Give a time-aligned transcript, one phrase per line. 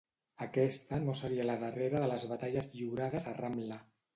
[0.45, 3.79] Aquesta no seria la darrera de les batalles lliurades a Ramla.